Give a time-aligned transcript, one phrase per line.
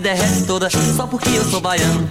[0.00, 2.10] derrete toda, só porque eu sou baiano.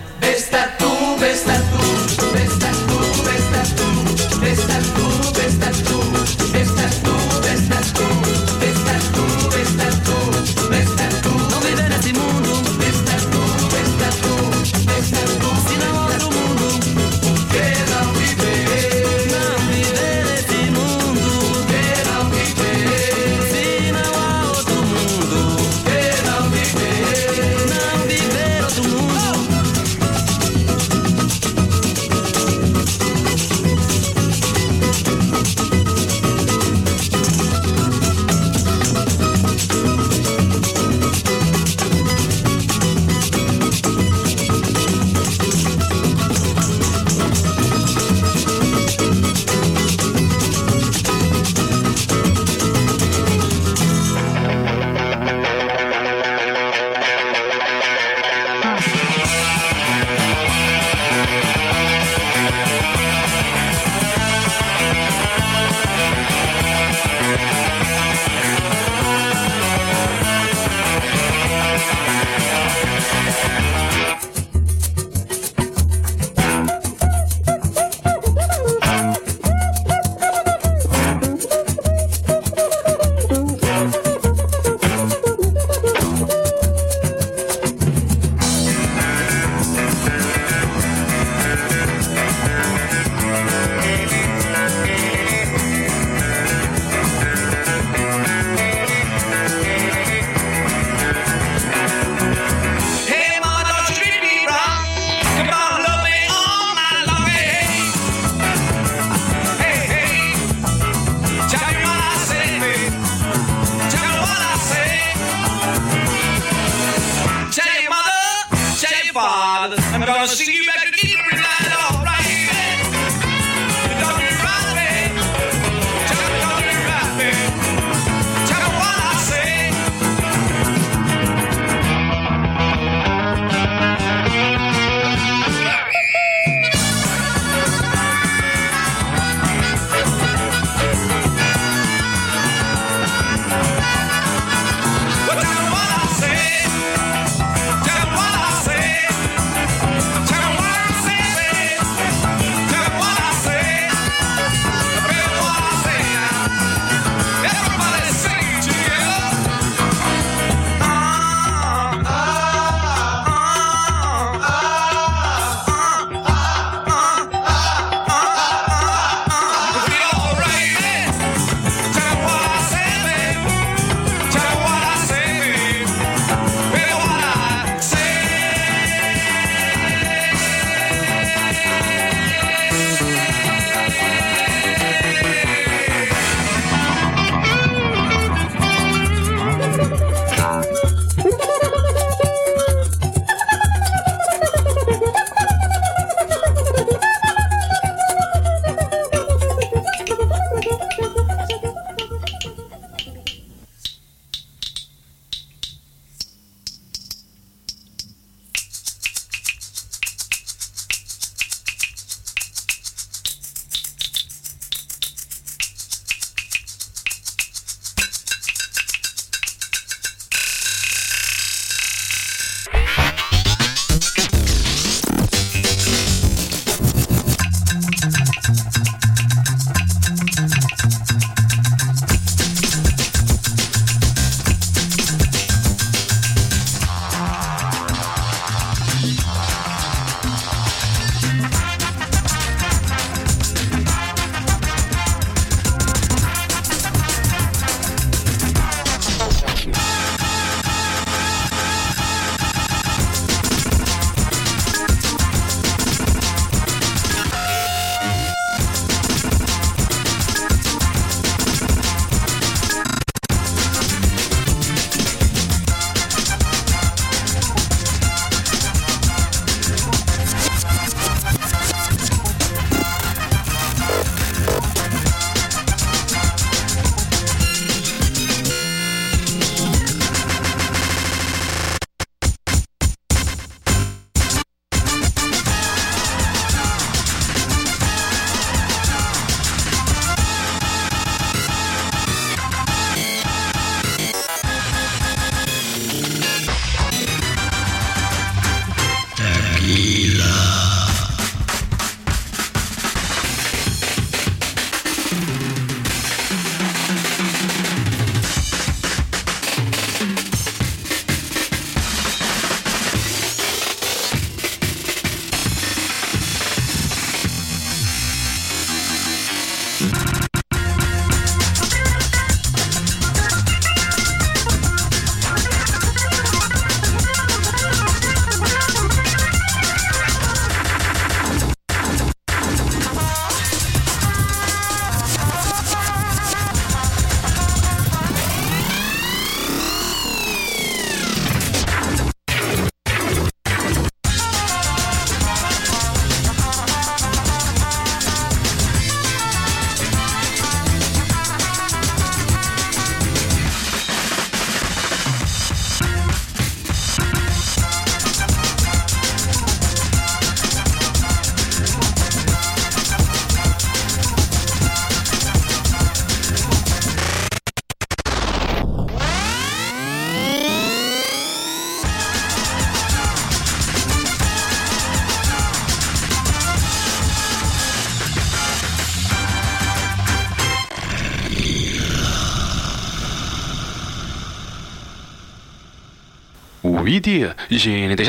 [386.98, 387.36] идея.
[387.50, 388.03] Gente,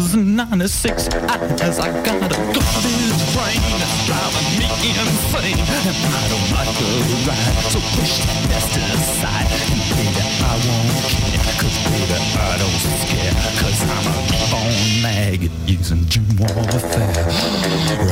[0.00, 1.78] 96 tears, 96 eyes.
[1.78, 4.66] I got a garbage brain that's driving me
[4.96, 6.88] insane, and I don't like the
[7.28, 7.56] ride.
[7.68, 13.36] So push that best aside, and baby, I won't care, cause baby, I don't scare,
[13.60, 14.16] cause I'm a
[14.50, 18.09] born maggot using gym warfare.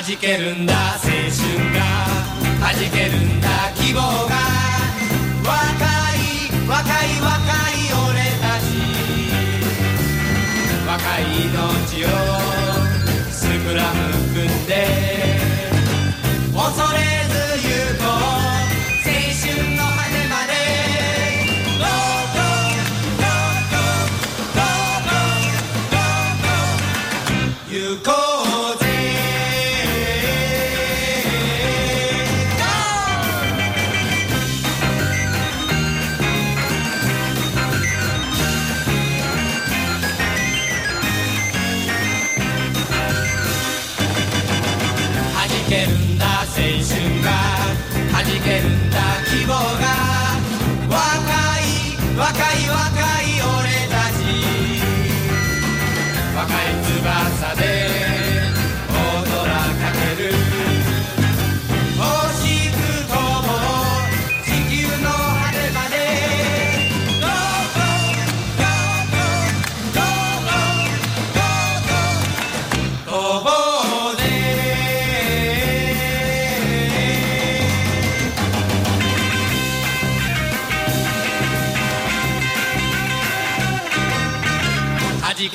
[0.00, 1.80] 弾けるんだ青春が。
[2.60, 4.67] 弾けるんだ希望が。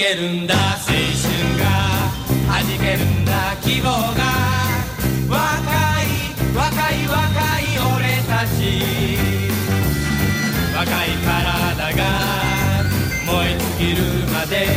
[0.03, 0.53] けるんだ。
[0.53, 0.59] 青
[0.91, 1.31] 春
[1.63, 1.63] が
[2.45, 3.55] 弾けるんだ。
[3.61, 4.21] 希望が。
[5.29, 5.39] 若
[6.03, 6.11] い
[6.53, 7.23] 若い若
[7.61, 8.59] い俺たち。
[10.75, 12.03] 若い体が。
[13.25, 14.67] 燃え尽きるまで。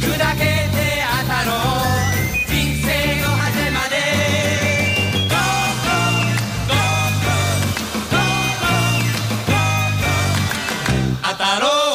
[0.00, 0.78] 砕けて
[1.20, 1.98] 当たろう。
[2.46, 2.54] 人
[2.86, 2.86] 生
[3.20, 3.98] の果てまで。
[5.26, 5.34] Go,
[5.82, 5.98] go,
[6.70, 6.78] go,
[7.18, 7.34] go,
[8.14, 8.70] go, go,
[9.42, 10.14] go, go
[11.22, 11.85] 当たろう。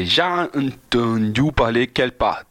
[0.00, 2.44] Déjà entendu parler quelle part.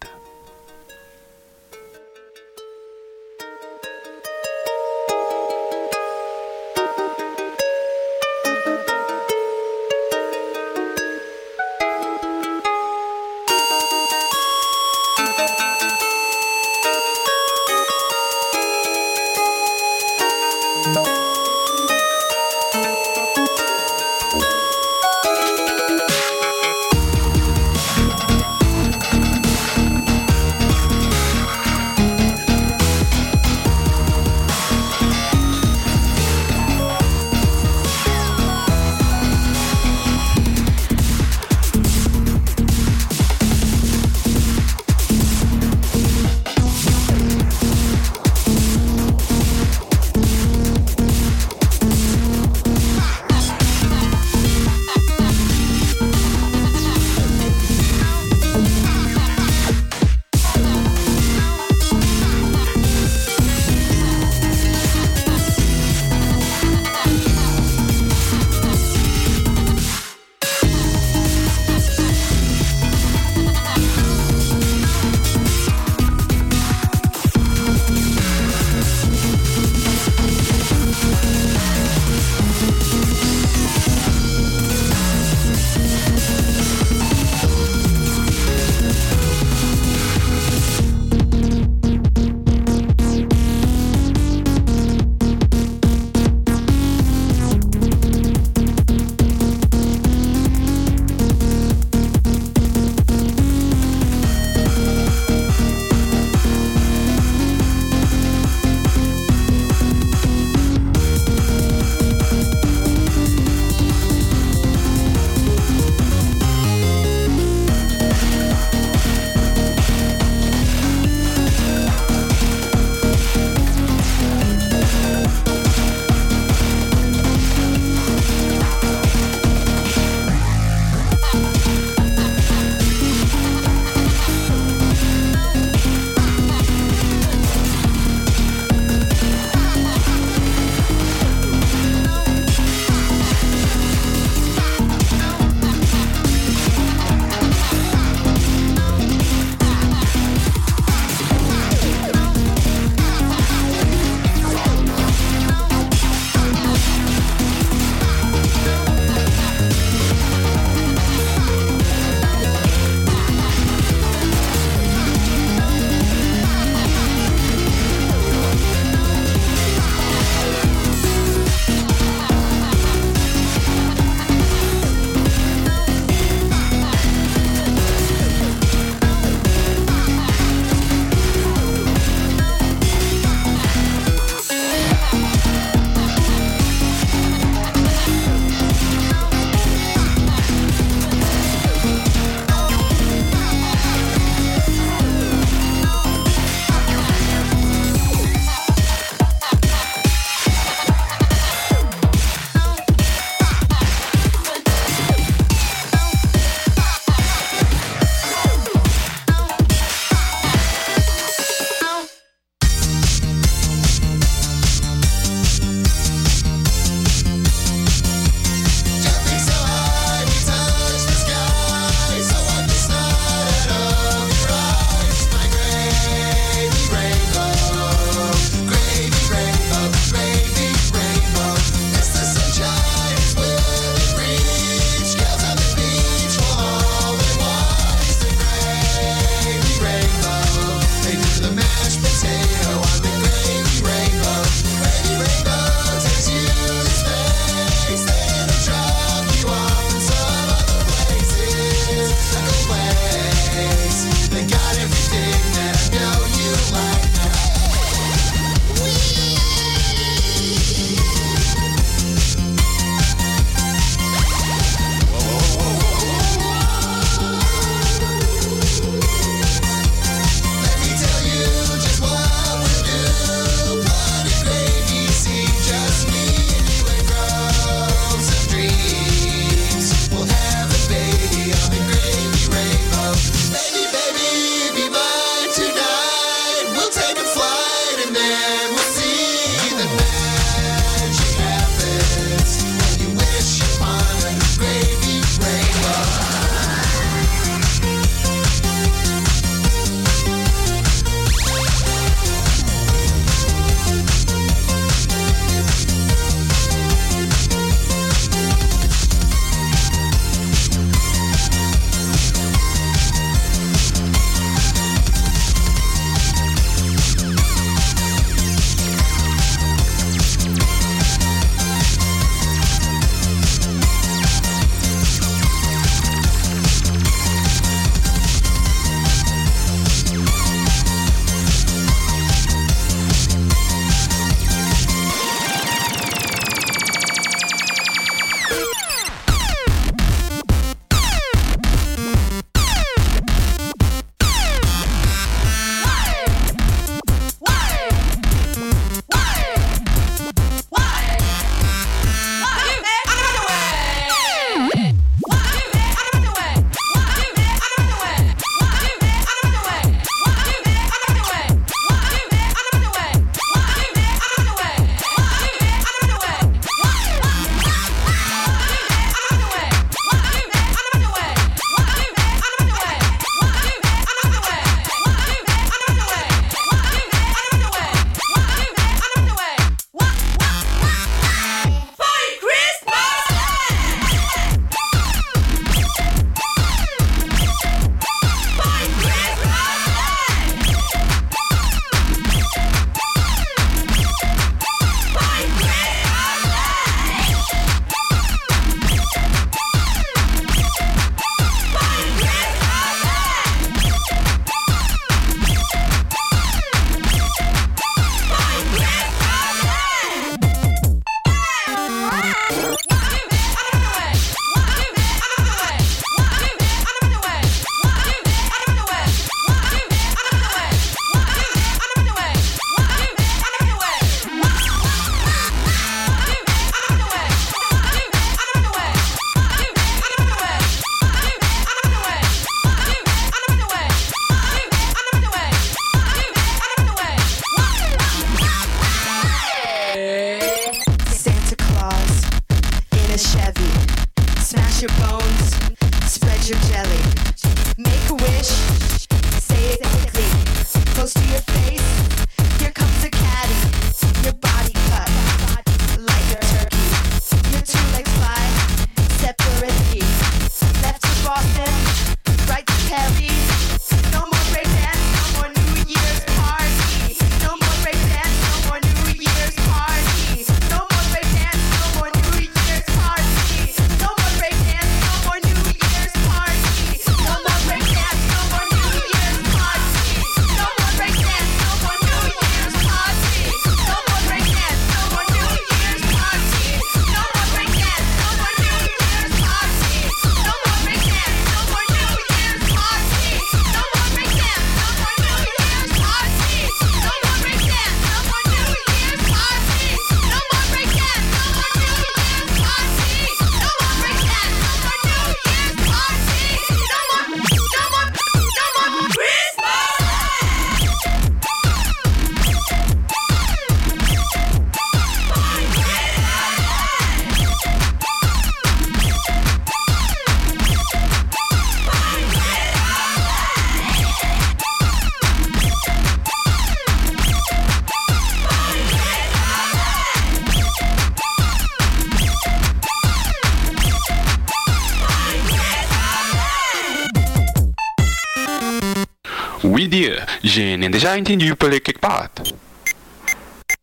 [541.10, 542.42] 19 jubelig gepaard.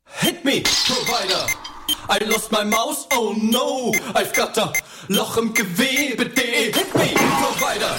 [0.05, 1.45] Hit me, Provider!
[2.09, 3.93] I lost my mouse, oh no!
[4.14, 4.70] I've got a
[5.09, 6.41] Loch im Gewebe, D.
[6.70, 7.95] Hit me, Provider!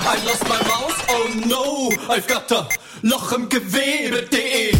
[0.00, 2.14] I lost my mouse, oh no!
[2.14, 2.66] I've got a
[3.02, 4.72] Loch im Gewebe, D.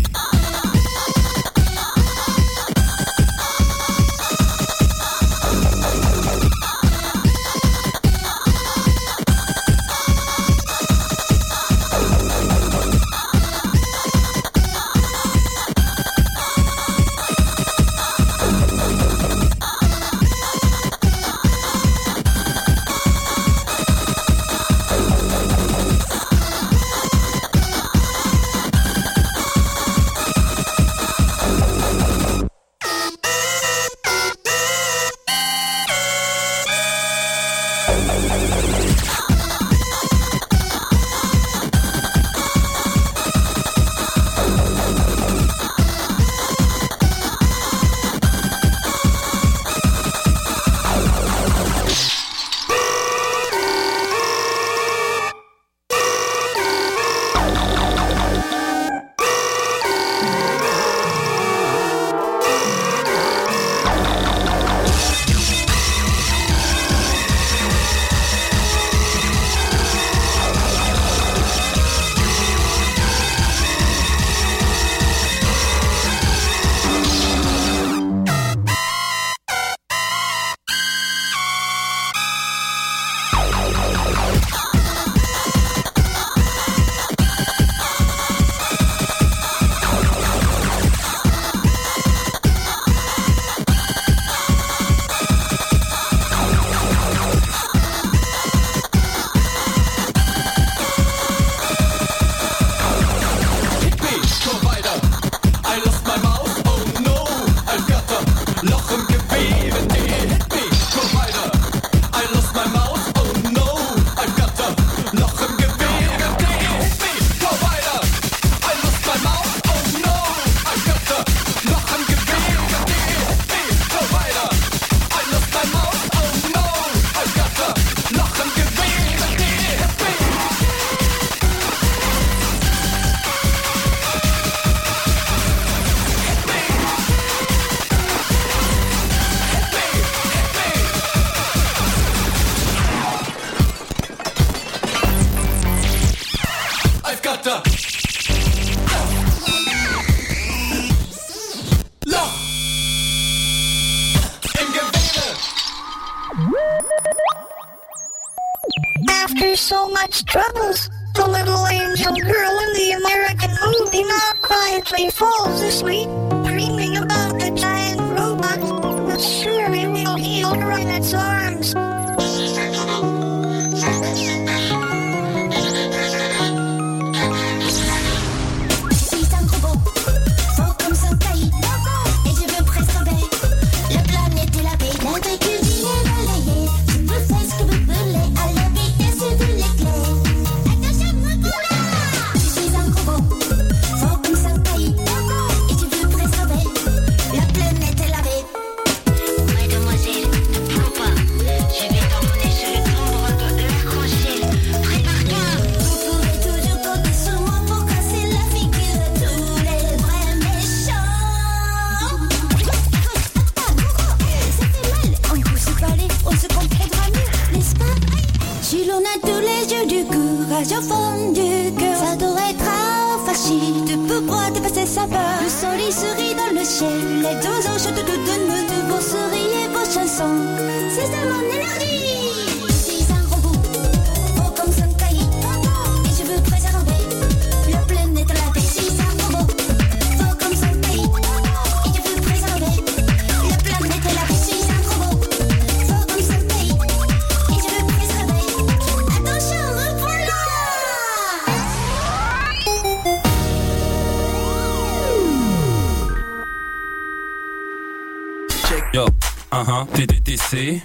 [260.64, 260.80] TTC,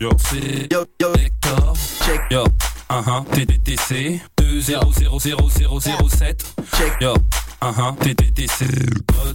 [0.00, 0.68] Roxy,
[1.00, 1.72] Hector,
[2.04, 2.48] check, yo, uh
[3.02, 6.36] -huh, TTC, 2000007,
[6.76, 7.18] check, yo, uh
[7.72, 8.66] -huh, TTC,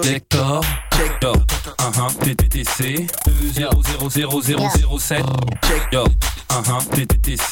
[0.04, 1.22] Vector, check uh-huh.
[1.22, 1.34] yo,
[1.80, 5.26] uh-huh, TTTC, 200007,
[5.64, 7.52] check yo, uh-huh, TTTC,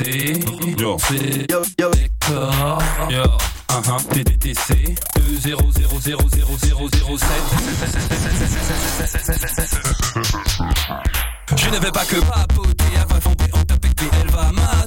[1.77, 2.77] Vector,
[3.09, 3.23] yo,
[3.69, 6.17] uh-huh, TTTC, 200007.
[11.55, 14.86] Je ne vais pas que papoter, elle va tomber en tapette, elle va mal.